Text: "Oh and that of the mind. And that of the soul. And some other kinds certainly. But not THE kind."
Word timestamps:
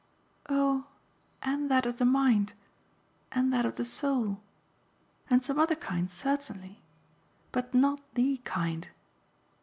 "Oh 0.49 0.87
and 1.43 1.69
that 1.69 1.85
of 1.85 1.99
the 1.99 2.05
mind. 2.05 2.53
And 3.31 3.53
that 3.53 3.67
of 3.67 3.75
the 3.75 3.85
soul. 3.85 4.41
And 5.29 5.43
some 5.43 5.59
other 5.59 5.75
kinds 5.75 6.11
certainly. 6.11 6.81
But 7.51 7.75
not 7.75 8.01
THE 8.15 8.37
kind." 8.37 8.87